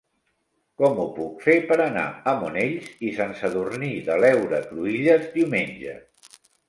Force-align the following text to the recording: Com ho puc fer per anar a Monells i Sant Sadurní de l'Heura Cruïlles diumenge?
Com 0.81 1.01
ho 1.01 1.03
puc 1.17 1.43
fer 1.47 1.57
per 1.71 1.75
anar 1.83 2.05
a 2.31 2.33
Monells 2.45 2.87
i 3.09 3.11
Sant 3.19 3.35
Sadurní 3.43 3.91
de 4.09 4.17
l'Heura 4.25 4.63
Cruïlles 4.73 5.29
diumenge? 5.37 5.95